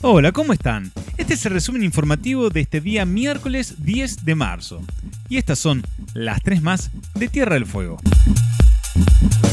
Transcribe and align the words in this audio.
Hola, 0.00 0.32
¿cómo 0.32 0.52
están? 0.52 0.90
Este 1.18 1.34
es 1.34 1.46
el 1.46 1.52
resumen 1.52 1.84
informativo 1.84 2.50
de 2.50 2.62
este 2.62 2.80
día 2.80 3.04
miércoles 3.04 3.84
10 3.84 4.24
de 4.24 4.34
marzo. 4.34 4.80
Y 5.28 5.36
estas 5.36 5.60
son 5.60 5.84
las 6.14 6.42
tres 6.42 6.60
más 6.60 6.90
de 7.14 7.28
Tierra 7.28 7.54
del 7.54 7.66
Fuego. 7.66 7.98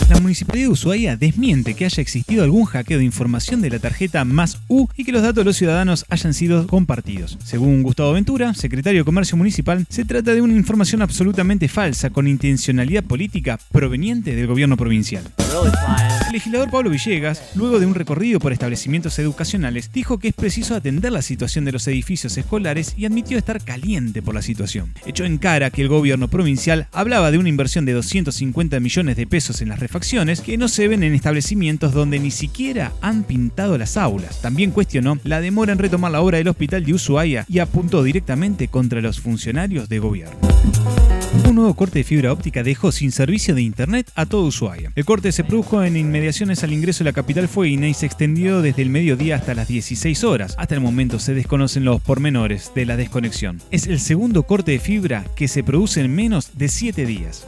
La 0.08 0.20
Municipalidad 0.20 0.68
de 0.68 0.72
Ushuaia 0.72 1.18
desmiente 1.18 1.74
que 1.74 1.86
haya 1.86 2.00
existido 2.00 2.44
algún 2.44 2.66
hackeo 2.66 3.00
de 3.00 3.04
información 3.04 3.62
de 3.62 3.72
la 3.72 3.80
tarjeta 3.80 4.24
más 4.24 4.60
U 4.68 4.88
y 4.96 5.04
que 5.04 5.12
los 5.12 5.24
datos 5.24 5.38
de 5.38 5.46
los 5.46 5.58
ciudadanos 5.58 6.06
hayan 6.10 6.36
sido 6.36 6.68
compartidos. 6.68 7.40
Según 7.44 7.82
Gustavo 7.82 8.14
Ventura, 8.14 8.54
secretario 8.54 9.02
de 9.02 9.06
Comercio 9.06 9.36
Municipal, 9.36 9.84
se 9.90 10.06
trata 10.06 10.36
de 10.36 10.42
una 10.42 10.54
información 10.54 11.02
absolutamente 11.02 11.68
falsa 11.68 12.12
con 12.12 12.28
intencionalidad 12.28 13.04
política 13.04 13.60
proveniente 13.72 14.36
del 14.36 14.46
gobierno 14.46 14.78
provincial. 14.78 15.24
El 16.28 16.34
legislador 16.34 16.70
Pablo 16.70 16.92
Villegas, 16.92 17.42
luego 17.56 17.80
de 17.80 17.88
un 17.88 17.96
recorrido 17.96 18.40
por 18.40 18.54
establecimientos 18.54 19.18
educacionales, 19.18 19.92
dijo 19.92 20.20
que 20.20 20.28
es 20.28 20.34
preciso 20.36 20.76
atender 20.76 21.12
la 21.14 21.24
situación 21.24 21.66
de 21.66 21.72
los 21.72 21.88
edificios 21.88 22.38
escolares 22.38 22.94
y 22.96 23.06
admitió 23.06 23.40
estar 23.40 23.64
caliente 23.64 24.22
por 24.22 24.36
la 24.36 24.44
situación. 24.44 24.94
Echó 25.08 25.26
en 25.26 25.40
cara 25.40 25.72
que 25.72 25.82
el 25.82 25.88
gobierno 25.88 26.28
provincial 26.28 26.88
hablaba 26.92 27.32
de 27.32 27.40
una 27.40 27.50
inversión 27.50 27.86
de 27.86 27.94
250 27.94 28.80
millones 28.80 29.16
de 29.16 29.26
pesos 29.26 29.62
en 29.62 29.70
las 29.70 29.80
refacciones 29.96 30.42
que 30.42 30.58
no 30.58 30.68
se 30.68 30.90
ven 30.90 31.04
en 31.04 31.16
establecimientos 31.16 31.94
donde 31.94 32.20
ni 32.20 32.30
siquiera 32.30 32.92
han 33.00 33.24
pintado 33.24 33.78
las 33.78 33.96
aulas. 33.96 34.42
También 34.42 34.72
cuestionó 34.72 35.18
la 35.24 35.40
demora 35.40 35.72
en 35.72 35.80
retomar 35.80 36.12
la 36.12 36.20
obra 36.20 36.38
del 36.38 36.50
hospital 36.50 36.84
de 36.84 36.94
Ushuaia 36.94 37.46
y 37.48 37.60
apuntó 37.60 38.04
directamente 38.04 38.68
contra 38.68 39.00
los 39.00 39.22
funcionarios 39.22 39.88
de 39.88 40.00
gobierno. 40.00 40.36
Un 41.48 41.56
nuevo 41.56 41.74
corte 41.76 42.00
de 42.00 42.04
fibra 42.04 42.34
óptica 42.34 42.62
dejó 42.62 42.92
sin 42.92 43.14
servicio 43.14 43.56
de 43.56 43.62
internet 43.62 44.12
a 44.16 44.26
todo 44.26 44.44
Ushuaia. 44.48 44.92
El 44.96 45.06
corte 45.06 45.32
se 45.32 45.46
produjo 45.46 45.82
en 45.82 45.96
inmediaciones 45.96 46.62
al 46.66 46.74
ingreso 46.74 47.06
de 47.06 47.12
la 47.12 47.16
capital 47.16 47.48
fueguina 47.48 47.88
y 47.88 47.94
se 47.94 48.06
extendió 48.06 48.62
desde 48.62 48.82
el 48.82 48.90
mediodía 48.90 49.38
hasta 49.38 49.54
las 49.54 49.70
16 49.70 50.26
horas. 50.26 50.56
Hasta 50.58 50.76
el 50.76 50.82
momento 50.82 51.20
se 51.20 51.34
desconocen 51.34 51.86
los 51.86 52.02
pormenores 52.02 52.74
de 52.76 52.86
la 52.86 52.98
desconexión. 52.98 53.62
Es 53.72 53.88
el 53.88 54.02
segundo 54.02 54.44
corte 54.44 54.72
de 54.72 54.80
fibra 54.80 55.24
que 55.38 55.48
se 55.48 55.64
produce 55.64 56.02
en 56.02 56.14
menos 56.14 56.58
de 56.58 56.68
7 56.68 57.06
días. 57.06 57.48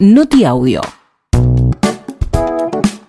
Noti 0.00 0.44
Audio. 0.44 0.80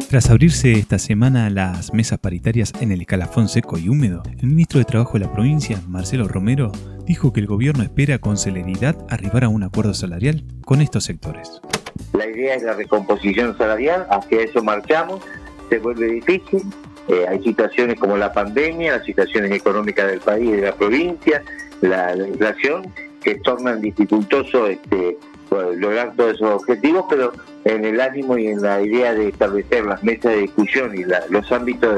Tras 0.07 0.29
abrirse 0.29 0.73
esta 0.73 0.99
semana 0.99 1.49
las 1.49 1.91
mesas 1.95 2.19
paritarias 2.19 2.73
en 2.79 2.91
el 2.91 3.01
escalafón 3.01 3.49
seco 3.49 3.79
y 3.79 3.89
húmedo, 3.89 4.21
el 4.39 4.45
ministro 4.49 4.77
de 4.77 4.85
Trabajo 4.85 5.13
de 5.13 5.25
la 5.25 5.33
provincia, 5.33 5.81
Marcelo 5.87 6.27
Romero, 6.27 6.71
dijo 7.07 7.33
que 7.33 7.39
el 7.39 7.47
gobierno 7.47 7.81
espera 7.81 8.19
con 8.19 8.37
celeridad 8.37 8.95
arribar 9.09 9.45
a 9.45 9.49
un 9.49 9.63
acuerdo 9.63 9.95
salarial 9.95 10.43
con 10.63 10.79
estos 10.79 11.05
sectores. 11.05 11.59
La 12.13 12.27
idea 12.27 12.53
es 12.53 12.61
la 12.61 12.73
recomposición 12.73 13.57
salarial, 13.57 14.05
hacia 14.11 14.41
eso 14.41 14.63
marchamos, 14.63 15.21
se 15.69 15.79
vuelve 15.79 16.05
difícil, 16.05 16.61
eh, 17.07 17.25
hay 17.27 17.41
situaciones 17.41 17.99
como 17.99 18.15
la 18.15 18.31
pandemia, 18.31 18.97
las 18.97 19.05
situaciones 19.07 19.51
económicas 19.51 20.07
del 20.07 20.19
país 20.19 20.49
y 20.49 20.51
de 20.51 20.61
la 20.61 20.75
provincia, 20.75 21.43
la, 21.81 22.15
la 22.15 22.27
inflación, 22.27 22.93
que 23.23 23.35
tornan 23.39 23.81
dificultoso 23.81 24.67
este, 24.67 25.17
lograr 25.51 26.13
todos 26.15 26.35
esos 26.35 26.61
objetivos, 26.61 27.05
pero 27.09 27.31
en 27.63 27.85
el 27.85 27.99
ánimo 27.99 28.37
y 28.37 28.47
en 28.47 28.61
la 28.61 28.81
idea 28.81 29.13
de 29.13 29.29
establecer 29.29 29.85
las 29.85 30.03
mesas 30.03 30.33
de 30.33 30.41
discusión 30.41 30.95
y 30.95 31.03
los 31.29 31.51
ámbitos 31.51 31.97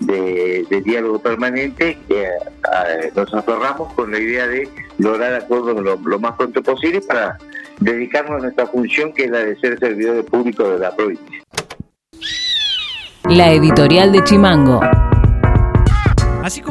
de, 0.00 0.82
diálogo 0.84 1.18
permanente, 1.18 1.98
eh, 2.08 2.28
nos 3.14 3.32
aferramos 3.34 3.92
con 3.94 4.12
la 4.12 4.18
idea 4.18 4.46
de 4.46 4.68
lograr 4.98 5.34
acuerdos 5.34 5.82
lo, 5.82 6.18
más 6.18 6.36
pronto 6.36 6.62
posible 6.62 7.00
para 7.00 7.38
dedicarnos 7.80 8.38
a 8.38 8.42
nuestra 8.42 8.66
función, 8.66 9.12
que 9.12 9.24
es 9.24 9.30
la 9.30 9.38
de 9.38 9.56
ser 9.60 9.78
servidor 9.78 10.24
público 10.24 10.68
de 10.68 10.78
la 10.78 10.94
provincia. 10.94 11.42
La 13.24 13.52
editorial 13.52 14.12
de 14.12 14.24
Chimango. 14.24 14.80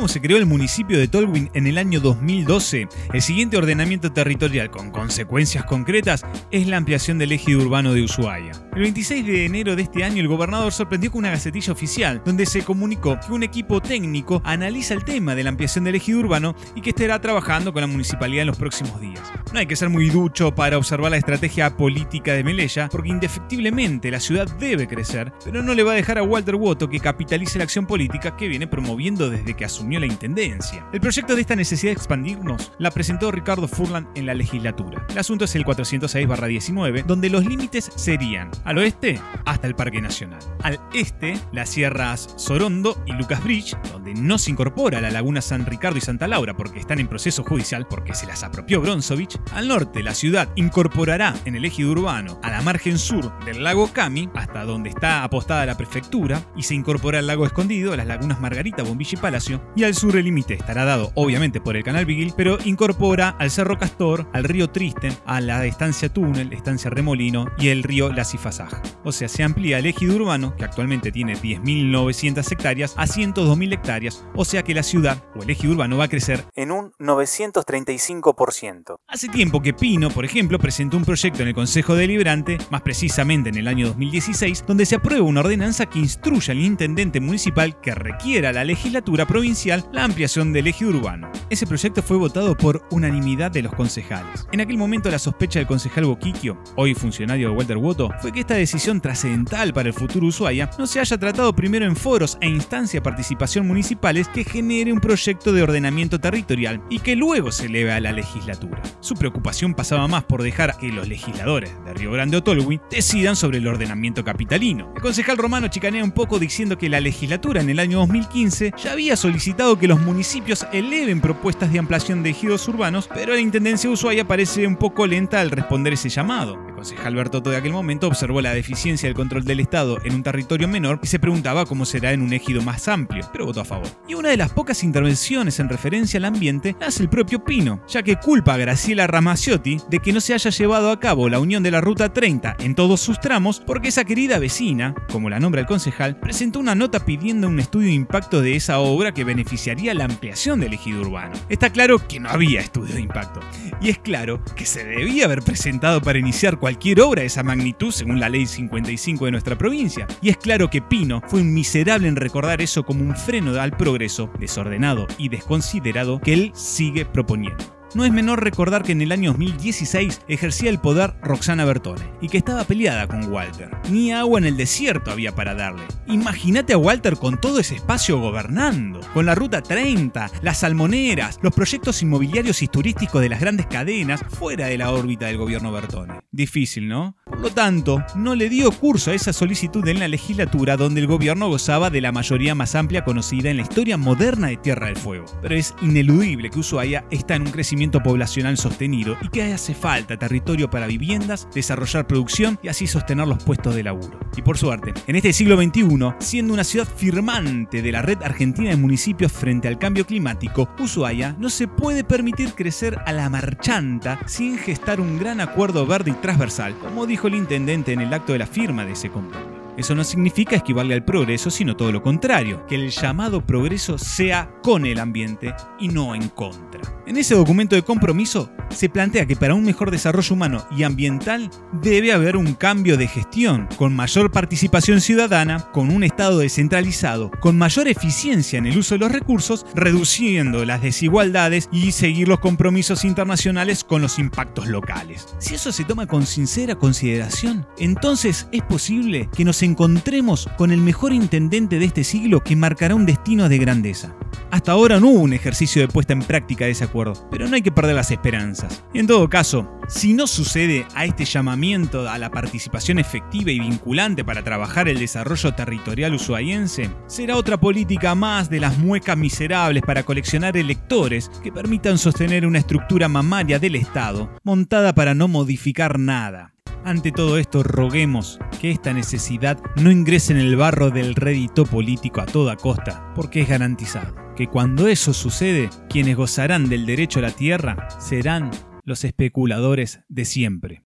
Se 0.07 0.21
creó 0.21 0.37
el 0.37 0.45
municipio 0.45 0.97
de 0.97 1.09
Tolwyn 1.09 1.51
en 1.53 1.67
el 1.67 1.77
año 1.77 1.99
2012, 1.99 2.87
el 3.13 3.21
siguiente 3.21 3.57
ordenamiento 3.57 4.11
territorial 4.13 4.71
con 4.71 4.89
consecuencias 4.89 5.65
concretas 5.65 6.25
es 6.49 6.65
la 6.65 6.77
ampliación 6.77 7.19
del 7.19 7.33
eje 7.33 7.57
urbano 7.57 7.93
de 7.93 8.03
Ushuaia. 8.03 8.53
El 8.73 8.83
26 8.83 9.25
de 9.25 9.45
enero 9.45 9.75
de 9.75 9.81
este 9.81 10.05
año 10.05 10.21
el 10.21 10.29
gobernador 10.29 10.71
sorprendió 10.71 11.11
con 11.11 11.19
una 11.19 11.31
gacetilla 11.31 11.73
oficial 11.73 12.21
donde 12.23 12.45
se 12.45 12.63
comunicó 12.63 13.19
que 13.19 13.33
un 13.33 13.43
equipo 13.43 13.81
técnico 13.81 14.41
analiza 14.45 14.93
el 14.93 15.03
tema 15.03 15.35
de 15.35 15.43
la 15.43 15.49
ampliación 15.49 15.83
del 15.83 15.95
eje 15.95 16.15
urbano 16.15 16.55
y 16.73 16.81
que 16.81 16.91
estará 16.91 17.19
trabajando 17.19 17.73
con 17.73 17.81
la 17.81 17.87
municipalidad 17.87 18.43
en 18.43 18.47
los 18.47 18.57
próximos 18.57 19.01
días. 19.01 19.21
No 19.51 19.59
hay 19.59 19.65
que 19.65 19.75
ser 19.75 19.89
muy 19.89 20.09
ducho 20.09 20.55
para 20.55 20.77
observar 20.77 21.11
la 21.11 21.17
estrategia 21.17 21.75
política 21.75 22.33
de 22.33 22.45
Melella, 22.45 22.87
porque 22.89 23.09
indefectiblemente 23.09 24.09
la 24.09 24.21
ciudad 24.21 24.47
debe 24.57 24.87
crecer, 24.87 25.33
pero 25.43 25.61
no 25.61 25.73
le 25.73 25.83
va 25.83 25.91
a 25.91 25.95
dejar 25.95 26.17
a 26.17 26.23
Walter 26.23 26.55
Woto 26.55 26.89
que 26.89 26.99
capitalice 26.99 27.57
la 27.57 27.65
acción 27.65 27.85
política 27.85 28.37
que 28.37 28.47
viene 28.47 28.67
promoviendo 28.67 29.29
desde 29.29 29.53
que 29.53 29.65
asumió 29.65 29.96
la 29.99 30.05
intendencia. 30.05 30.87
El 30.93 31.01
proyecto 31.01 31.35
de 31.35 31.41
esta 31.41 31.55
necesidad 31.55 31.91
de 31.91 31.97
expandirnos 31.97 32.71
la 32.79 32.91
presentó 32.91 33.31
Ricardo 33.31 33.67
Furlan 33.67 34.07
en 34.15 34.25
la 34.25 34.33
legislatura. 34.33 35.05
El 35.09 35.17
asunto 35.17 35.45
es 35.45 35.55
el 35.55 35.65
406-19, 35.65 37.05
donde 37.05 37.29
los 37.29 37.45
límites 37.45 37.91
serían 37.95 38.51
al 38.63 38.77
oeste 38.77 39.19
hasta 39.45 39.67
el 39.67 39.75
Parque 39.75 40.01
Nacional, 40.01 40.39
al 40.63 40.79
este 40.93 41.39
las 41.51 41.69
sierras 41.69 42.33
Sorondo 42.37 43.01
y 43.05 43.13
Lucas 43.13 43.43
Bridge, 43.43 43.77
donde 43.91 44.13
no 44.13 44.37
se 44.37 44.51
incorpora 44.51 45.01
la 45.01 45.11
laguna 45.11 45.41
San 45.41 45.65
Ricardo 45.65 45.97
y 45.97 46.01
Santa 46.01 46.27
Laura 46.27 46.55
porque 46.55 46.79
están 46.79 46.99
en 46.99 47.07
proceso 47.07 47.43
judicial 47.43 47.87
porque 47.87 48.13
se 48.13 48.27
las 48.27 48.43
apropió 48.43 48.81
Bronzovich. 48.81 49.39
Al 49.53 49.67
norte 49.67 50.03
la 50.03 50.13
ciudad 50.13 50.49
incorporará 50.55 51.33
en 51.45 51.55
el 51.55 51.65
eje 51.65 51.85
urbano 51.85 52.39
a 52.43 52.51
la 52.51 52.61
margen 52.61 52.97
sur 52.97 53.37
del 53.45 53.63
lago 53.63 53.91
Cami 53.93 54.29
hasta 54.33 54.63
donde 54.63 54.89
está 54.89 55.23
apostada 55.23 55.65
la 55.65 55.77
prefectura 55.77 56.41
y 56.55 56.63
se 56.63 56.75
incorpora 56.75 57.19
al 57.19 57.27
lago 57.27 57.45
escondido, 57.45 57.95
las 57.95 58.07
lagunas 58.07 58.39
Margarita, 58.39 58.83
Bombilla 58.83 59.13
y 59.13 59.21
Palacio 59.21 59.61
y 59.75 59.83
sur 59.95 60.15
el 60.15 60.25
límite 60.25 60.55
estará 60.55 60.85
dado 60.85 61.11
obviamente 61.15 61.61
por 61.61 61.77
el 61.77 61.83
canal 61.83 62.05
Vigil, 62.05 62.33
pero 62.35 62.57
incorpora 62.65 63.29
al 63.29 63.51
Cerro 63.51 63.77
Castor, 63.77 64.27
al 64.33 64.43
río 64.43 64.69
Tristen, 64.69 65.15
a 65.25 65.41
la 65.41 65.65
estancia 65.65 66.09
Túnel, 66.09 66.53
estancia 66.53 66.89
Remolino 66.89 67.47
y 67.57 67.69
el 67.69 67.83
río 67.83 68.11
La 68.11 68.25
Cifasaj. 68.25 68.81
O 69.03 69.11
sea, 69.11 69.27
se 69.27 69.43
amplía 69.43 69.79
el 69.79 69.85
ejido 69.85 70.15
urbano, 70.15 70.55
que 70.55 70.65
actualmente 70.65 71.11
tiene 71.11 71.35
10.900 71.35 72.51
hectáreas, 72.51 72.93
a 72.97 73.05
102.000 73.05 73.73
hectáreas, 73.73 74.25
o 74.35 74.45
sea 74.45 74.63
que 74.63 74.73
la 74.73 74.83
ciudad 74.83 75.23
o 75.35 75.43
el 75.43 75.49
ejido 75.49 75.73
urbano 75.73 75.97
va 75.97 76.05
a 76.05 76.09
crecer 76.09 76.45
en 76.55 76.71
un 76.71 76.91
935%. 76.93 78.99
Hace 79.07 79.29
tiempo 79.29 79.61
que 79.61 79.73
Pino, 79.73 80.09
por 80.09 80.25
ejemplo, 80.25 80.59
presentó 80.59 80.97
un 80.97 81.05
proyecto 81.05 81.41
en 81.41 81.49
el 81.49 81.53
Consejo 81.53 81.95
Deliberante, 81.95 82.57
más 82.69 82.81
precisamente 82.81 83.49
en 83.49 83.55
el 83.55 83.67
año 83.67 83.87
2016, 83.87 84.65
donde 84.67 84.85
se 84.85 84.95
aprueba 84.95 85.25
una 85.25 85.41
ordenanza 85.41 85.85
que 85.85 85.99
instruya 85.99 86.51
al 86.51 86.61
intendente 86.61 87.19
municipal 87.19 87.79
que 87.81 87.93
requiera 87.93 88.53
la 88.53 88.63
legislatura 88.63 89.25
provincial 89.25 89.76
la 89.91 90.03
ampliación 90.03 90.53
del 90.53 90.67
eje 90.67 90.85
urbano. 90.85 91.31
Ese 91.49 91.67
proyecto 91.67 92.01
fue 92.01 92.17
votado 92.17 92.55
por 92.55 92.85
unanimidad 92.91 93.51
de 93.51 93.63
los 93.63 93.73
concejales. 93.73 94.47
En 94.51 94.61
aquel 94.61 94.77
momento 94.77 95.09
la 95.09 95.19
sospecha 95.19 95.59
del 95.59 95.67
concejal 95.67 96.05
Boquiquio, 96.05 96.61
hoy 96.75 96.93
funcionario 96.93 97.49
de 97.49 97.55
Walter 97.55 97.77
Woto, 97.77 98.09
fue 98.21 98.31
que 98.31 98.41
esta 98.41 98.55
decisión 98.55 99.01
trascendental 99.01 99.73
para 99.73 99.89
el 99.89 99.93
futuro 99.93 100.27
Ushuaia 100.27 100.69
no 100.77 100.87
se 100.87 100.99
haya 100.99 101.17
tratado 101.17 101.55
primero 101.55 101.85
en 101.85 101.95
foros 101.95 102.37
e 102.41 102.47
instancias 102.47 102.93
de 102.93 103.01
participación 103.01 103.67
municipales 103.67 104.27
que 104.27 104.43
genere 104.43 104.93
un 104.93 104.99
proyecto 104.99 105.51
de 105.51 105.63
ordenamiento 105.63 106.19
territorial 106.19 106.81
y 106.89 106.99
que 106.99 107.15
luego 107.15 107.51
se 107.51 107.65
eleve 107.65 107.91
a 107.91 107.99
la 107.99 108.11
legislatura. 108.11 108.81
Su 108.99 109.15
preocupación 109.15 109.73
pasaba 109.73 110.07
más 110.07 110.23
por 110.23 110.43
dejar 110.43 110.77
que 110.77 110.91
los 110.91 111.07
legisladores 111.07 111.71
de 111.85 111.93
Río 111.93 112.11
Grande 112.11 112.37
o 112.37 112.43
Tolwi 112.43 112.79
decidan 112.89 113.35
sobre 113.35 113.57
el 113.57 113.67
ordenamiento 113.67 114.23
capitalino. 114.23 114.91
El 114.95 115.01
concejal 115.01 115.37
romano 115.37 115.67
chicanea 115.67 116.03
un 116.03 116.11
poco 116.11 116.39
diciendo 116.39 116.77
que 116.77 116.89
la 116.89 116.99
legislatura 116.99 117.61
en 117.61 117.69
el 117.69 117.79
año 117.79 117.99
2015 117.99 118.73
ya 118.77 118.91
había 118.91 119.15
solicitado 119.15 119.66
que 119.75 119.87
los 119.87 119.99
municipios 119.99 120.65
eleven 120.71 121.19
propuestas 121.19 121.71
de 121.73 121.79
ampliación 121.79 122.23
de 122.23 122.29
ejidos 122.29 122.67
urbanos, 122.67 123.09
pero 123.13 123.33
la 123.33 123.41
Intendencia 123.41 123.89
de 123.89 123.95
Ushuaia 123.95 124.25
parece 124.25 124.65
un 124.65 124.77
poco 124.77 125.05
lenta 125.05 125.41
al 125.41 125.51
responder 125.51 125.93
ese 125.93 126.09
llamado. 126.09 126.66
Concejal 126.77 127.15
Bertotto 127.15 127.49
de 127.49 127.57
aquel 127.57 127.71
momento 127.71 128.07
observó 128.07 128.39
la 128.39 128.53
deficiencia 128.53 129.09
del 129.09 129.15
control 129.15 129.43
del 129.45 129.59
Estado 129.59 129.97
en 130.03 130.13
un 130.13 130.21
territorio 130.21 130.67
menor 130.67 130.99
y 131.01 131.07
se 131.07 131.17
preguntaba 131.17 131.65
cómo 131.65 131.85
será 131.85 132.11
en 132.11 132.21
un 132.21 132.31
ejido 132.33 132.61
más 132.61 132.87
amplio, 132.87 133.27
pero 133.31 133.47
votó 133.47 133.61
a 133.61 133.65
favor. 133.65 133.87
Y 134.07 134.13
una 134.13 134.29
de 134.29 134.37
las 134.37 134.51
pocas 134.51 134.83
intervenciones 134.83 135.59
en 135.59 135.69
referencia 135.69 136.19
al 136.19 136.25
ambiente 136.25 136.75
la 136.79 136.85
hace 136.85 137.01
el 137.01 137.09
propio 137.09 137.43
Pino, 137.43 137.81
ya 137.87 138.03
que 138.03 138.17
culpa 138.17 138.53
a 138.53 138.57
Graciela 138.57 139.07
Ramaciotti 139.07 139.79
de 139.89 139.97
que 139.97 140.13
no 140.13 140.21
se 140.21 140.35
haya 140.35 140.51
llevado 140.51 140.91
a 140.91 140.99
cabo 140.99 141.29
la 141.29 141.39
unión 141.39 141.63
de 141.63 141.71
la 141.71 141.81
Ruta 141.81 142.13
30 142.13 142.57
en 142.59 142.75
todos 142.75 143.01
sus 143.01 143.19
tramos 143.19 143.59
porque 143.59 143.87
esa 143.87 144.05
querida 144.05 144.37
vecina, 144.37 144.93
como 145.11 145.31
la 145.31 145.39
nombra 145.39 145.61
el 145.61 145.67
concejal, 145.67 146.19
presentó 146.19 146.59
una 146.59 146.75
nota 146.75 147.03
pidiendo 147.03 147.47
un 147.47 147.59
estudio 147.59 147.87
de 147.87 147.95
impacto 147.95 148.39
de 148.39 148.55
esa 148.55 148.77
obra 148.77 149.15
que 149.15 149.23
beneficiaría 149.23 149.95
la 149.95 150.05
ampliación 150.05 150.59
del 150.59 150.73
ejido 150.73 151.01
urbano. 151.01 151.33
Está 151.49 151.71
claro 151.71 152.07
que 152.07 152.19
no 152.19 152.29
había 152.29 152.61
estudio 152.61 152.93
de 152.93 153.01
impacto. 153.01 153.39
Y 153.81 153.89
es 153.89 153.99
claro 153.99 154.41
que 154.55 154.65
se 154.65 154.83
debía 154.83 155.25
haber 155.25 155.41
presentado 155.41 156.01
para 156.01 156.19
iniciar 156.19 156.57
cualquier 156.57 157.01
obra 157.01 157.21
de 157.21 157.27
esa 157.27 157.43
magnitud 157.43 157.91
según 157.91 158.19
la 158.19 158.29
ley 158.29 158.45
55 158.45 159.25
de 159.25 159.31
nuestra 159.31 159.57
provincia. 159.57 160.07
Y 160.21 160.29
es 160.29 160.37
claro 160.37 160.69
que 160.69 160.81
Pino 160.81 161.21
fue 161.27 161.41
un 161.41 161.53
miserable 161.53 162.07
en 162.07 162.15
recordar 162.15 162.61
eso 162.61 162.83
como 162.83 163.01
un 163.01 163.15
freno 163.15 163.59
al 163.59 163.75
progreso 163.75 164.29
desordenado 164.39 165.07
y 165.17 165.29
desconsiderado 165.29 166.19
que 166.19 166.33
él 166.33 166.51
sigue 166.53 167.05
proponiendo. 167.05 167.76
No 167.97 168.05
es 168.05 168.13
menor 168.13 168.43
recordar 168.43 168.83
que 168.83 168.91
en 168.91 169.01
el 169.01 169.11
año 169.11 169.31
2016 169.31 170.21
ejercía 170.27 170.69
el 170.69 170.77
poder 170.77 171.15
Roxana 171.23 171.65
Bertone 171.65 172.05
y 172.21 172.29
que 172.29 172.37
estaba 172.37 172.63
peleada 172.63 173.07
con 173.07 173.25
Walter. 173.33 173.71
Ni 173.89 174.11
agua 174.11 174.37
en 174.37 174.45
el 174.45 174.55
desierto 174.55 175.09
había 175.09 175.33
para 175.33 175.55
darle. 175.55 175.81
Imagínate 176.05 176.73
a 176.73 176.77
Walter 176.77 177.15
con 177.15 177.41
todo 177.41 177.59
ese 177.59 177.73
espacio 177.73 178.19
gobernando, 178.19 178.99
con 179.15 179.25
la 179.25 179.33
ruta 179.33 179.63
30, 179.63 180.29
las 180.43 180.59
salmoneras, 180.59 181.39
los 181.41 181.55
proyectos 181.55 182.03
inmobiliarios 182.03 182.61
y 182.61 182.67
turísticos 182.67 183.19
de 183.19 183.29
las 183.29 183.39
grandes 183.39 183.65
cadenas 183.65 184.21
fuera 184.29 184.67
de 184.67 184.77
la 184.77 184.91
órbita 184.91 185.25
del 185.25 185.37
gobierno 185.37 185.71
Bertone. 185.71 186.21
Difícil, 186.29 186.87
¿no? 186.87 187.17
Por 187.37 187.49
lo 187.49 187.53
tanto, 187.53 188.03
no 188.15 188.33
le 188.33 188.49
dio 188.49 188.71
curso 188.71 189.11
a 189.11 189.13
esa 189.13 189.31
solicitud 189.31 189.87
en 189.87 189.99
la 189.99 190.07
legislatura 190.07 190.75
donde 190.75 191.01
el 191.01 191.05
gobierno 191.05 191.49
gozaba 191.49 191.91
de 191.91 192.01
la 192.01 192.11
mayoría 192.11 192.55
más 192.55 192.73
amplia 192.73 193.05
conocida 193.05 193.51
en 193.51 193.57
la 193.57 193.61
historia 193.61 193.95
moderna 193.95 194.47
de 194.47 194.57
Tierra 194.57 194.87
del 194.87 194.97
Fuego. 194.97 195.25
Pero 195.43 195.53
es 195.53 195.75
ineludible 195.83 196.49
que 196.49 196.57
Ushuaia 196.57 197.05
está 197.11 197.35
en 197.35 197.43
un 197.43 197.51
crecimiento 197.51 198.01
poblacional 198.01 198.57
sostenido 198.57 199.15
y 199.21 199.29
que 199.29 199.53
hace 199.53 199.75
falta 199.75 200.17
territorio 200.17 200.71
para 200.71 200.87
viviendas, 200.87 201.47
desarrollar 201.53 202.07
producción 202.07 202.57
y 202.63 202.69
así 202.69 202.87
sostener 202.87 203.27
los 203.27 203.43
puestos 203.43 203.75
de 203.75 203.83
laburo. 203.83 204.19
Y 204.35 204.41
por 204.41 204.57
suerte, 204.57 204.95
en 205.05 205.15
este 205.15 205.31
siglo 205.31 205.61
XXI, 205.61 206.15
siendo 206.17 206.55
una 206.55 206.63
ciudad 206.63 206.87
firmante 206.87 207.83
de 207.83 207.91
la 207.91 208.01
red 208.01 208.17
argentina 208.23 208.71
de 208.71 208.77
municipios 208.77 209.31
frente 209.31 209.67
al 209.67 209.77
cambio 209.77 210.07
climático, 210.07 210.67
Ushuaia 210.79 211.35
no 211.37 211.51
se 211.51 211.67
puede 211.67 212.03
permitir 212.03 212.53
crecer 212.53 212.97
a 213.05 213.13
la 213.13 213.29
marchanta 213.29 214.19
sin 214.25 214.57
gestar 214.57 214.99
un 214.99 215.19
gran 215.19 215.39
acuerdo 215.39 215.85
verde 215.85 216.09
y 216.09 216.15
transversal, 216.15 216.75
como 216.79 217.05
dijo 217.05 217.26
el 217.27 217.35
intendente 217.35 217.93
en 217.93 218.01
el 218.01 218.13
acto 218.13 218.33
de 218.33 218.39
la 218.39 218.47
firma 218.47 218.85
de 218.85 218.93
ese 218.93 219.09
compromiso. 219.09 219.57
Eso 219.77 219.93
no 219.93 220.03
significa 220.03 220.55
esquivarle 220.55 220.95
al 220.95 221.05
progreso, 221.05 221.51
sino 221.51 221.77
todo 221.77 221.91
lo 221.91 222.01
contrario, 222.01 222.65
que 222.65 222.73
el 222.73 222.89
llamado 222.89 223.45
progreso 223.45 223.99
sea 223.99 224.49
con 224.63 224.87
el 224.87 224.99
ambiente 224.99 225.53
y 225.79 225.87
no 225.89 226.15
en 226.15 226.29
contra. 226.29 226.81
En 227.05 227.15
ese 227.15 227.35
documento 227.35 227.75
de 227.75 227.83
compromiso 227.83 228.49
se 228.69 228.89
plantea 228.89 229.25
que 229.25 229.35
para 229.35 229.53
un 229.53 229.63
mejor 229.63 229.91
desarrollo 229.91 230.33
humano 230.33 230.65
y 230.75 230.83
ambiental 230.83 231.49
debe 231.81 232.13
haber 232.13 232.37
un 232.37 232.53
cambio 232.53 232.97
de 232.97 233.07
gestión, 233.07 233.67
con 233.77 233.95
mayor 233.95 234.31
participación 234.31 235.01
ciudadana, 235.01 235.71
con 235.71 235.89
un 235.89 236.03
Estado 236.03 236.39
descentralizado, 236.39 237.31
con 237.39 237.57
mayor 237.57 237.87
eficiencia 237.87 238.57
en 238.59 238.65
el 238.65 238.77
uso 238.77 238.95
de 238.95 238.99
los 238.99 239.11
recursos, 239.11 239.65
reduciendo 239.75 240.65
las 240.65 240.81
desigualdades 240.81 241.69
y 241.71 241.91
seguir 241.91 242.27
los 242.27 242.39
compromisos 242.39 243.05
internacionales 243.05 243.83
con 243.83 244.01
los 244.01 244.19
impactos 244.19 244.67
locales. 244.67 245.27
Si 245.39 245.55
eso 245.55 245.71
se 245.71 245.83
toma 245.83 246.07
con 246.07 246.25
sincera 246.25 246.75
consideración, 246.75 247.65
entonces 247.77 248.47
es 248.51 248.63
posible 248.63 249.29
que 249.35 249.45
nos 249.45 249.63
encontremos 249.63 250.49
con 250.57 250.71
el 250.71 250.81
mejor 250.81 251.13
intendente 251.13 251.79
de 251.79 251.85
este 251.85 252.03
siglo 252.03 252.43
que 252.43 252.55
marcará 252.55 252.95
un 252.95 253.05
destino 253.05 253.49
de 253.49 253.57
grandeza. 253.57 254.15
Hasta 254.51 254.71
ahora 254.71 254.99
no 254.99 255.07
hubo 255.09 255.19
un 255.21 255.33
ejercicio 255.33 255.81
de 255.81 255.87
puesta 255.87 256.13
en 256.13 256.21
práctica 256.21 256.65
de 256.65 256.71
ese 256.71 256.83
acuerdo, 256.83 257.27
pero 257.29 257.47
no 257.47 257.55
hay 257.55 257.61
que 257.61 257.71
perder 257.71 257.95
las 257.95 258.11
esperanzas. 258.11 258.56
En 258.93 259.07
todo 259.07 259.29
caso, 259.29 259.69
si 259.87 260.13
no 260.13 260.27
sucede 260.27 260.85
a 260.95 261.05
este 261.05 261.25
llamamiento 261.25 262.09
a 262.09 262.17
la 262.17 262.29
participación 262.29 262.99
efectiva 262.99 263.51
y 263.51 263.59
vinculante 263.59 264.25
para 264.25 264.43
trabajar 264.43 264.87
el 264.89 264.99
desarrollo 264.99 265.53
territorial 265.53 266.13
ushuaiense, 266.13 266.89
será 267.07 267.37
otra 267.37 267.57
política 267.57 268.15
más 268.15 268.49
de 268.49 268.59
las 268.59 268.77
muecas 268.77 269.17
miserables 269.17 269.83
para 269.83 270.03
coleccionar 270.03 270.57
electores 270.57 271.29
que 271.43 271.51
permitan 271.51 271.97
sostener 271.97 272.45
una 272.45 272.59
estructura 272.59 273.07
mamaria 273.07 273.59
del 273.59 273.75
Estado 273.75 274.29
montada 274.43 274.93
para 274.93 275.13
no 275.13 275.27
modificar 275.27 275.99
nada. 275.99 276.56
Ante 276.87 277.11
todo 277.11 277.37
esto, 277.37 277.63
roguemos 277.63 278.39
que 278.61 278.71
esta 278.71 278.93
necesidad 278.93 279.59
no 279.75 279.91
ingrese 279.91 280.31
en 280.31 280.39
el 280.39 280.55
barro 280.55 280.89
del 280.89 281.15
rédito 281.15 281.65
político 281.65 282.21
a 282.21 282.25
toda 282.25 282.55
costa, 282.55 283.11
porque 283.13 283.41
es 283.41 283.49
garantizado 283.49 284.15
que 284.37 284.47
cuando 284.47 284.87
eso 284.87 285.11
sucede, 285.11 285.69
quienes 285.89 286.15
gozarán 286.15 286.69
del 286.69 286.85
derecho 286.85 287.19
a 287.19 287.23
la 287.23 287.31
tierra 287.31 287.89
serán 287.99 288.51
los 288.85 289.03
especuladores 289.03 289.99
de 290.07 290.23
siempre. 290.23 290.85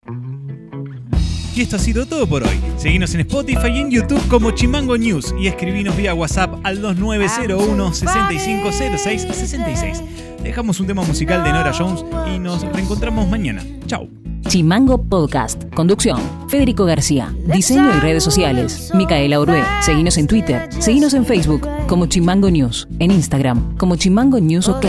Y 1.56 1.62
esto 1.62 1.78
ha 1.78 1.80
sido 1.80 2.06
todo 2.06 2.28
por 2.28 2.44
hoy. 2.44 2.60
Seguinos 2.78 3.16
en 3.16 3.22
Spotify 3.22 3.70
y 3.74 3.80
en 3.80 3.90
YouTube 3.90 4.22
como 4.28 4.52
Chimango 4.52 5.00
News 5.00 5.34
y 5.40 5.48
escribinos 5.48 5.98
vía 5.98 6.14
WhatsApp 6.14 6.60
al 6.64 6.80
2901 6.80 7.94
6506 7.94 9.22
66. 9.24 10.04
Dejamos 10.44 10.80
un 10.80 10.86
tema 10.86 11.02
musical 11.02 11.44
de 11.44 11.52
Nora 11.52 11.74
Jones 11.74 12.06
y 12.32 12.38
nos 12.38 12.62
reencontramos 12.72 13.28
mañana. 13.28 13.66
Chao. 13.88 14.27
Chimango 14.48 14.98
Podcast. 15.04 15.64
Conducción. 15.76 16.20
Federico 16.48 16.86
García. 16.86 17.34
Diseño 17.54 17.90
y 17.98 18.00
redes 18.00 18.24
sociales. 18.24 18.92
Micaela 18.94 19.42
Orué. 19.42 19.62
Seguinos 19.82 20.18
en 20.18 20.28
Twitter. 20.28 20.70
Seguinos 20.80 21.14
en 21.14 21.26
Facebook 21.26 21.68
como 21.88 22.06
Chimango 22.06 22.50
News. 22.50 22.88
En 23.00 23.12
Instagram 23.12 23.76
como 23.78 23.98
Chimango 23.98 24.40
News 24.40 24.70
OK. 24.70 24.86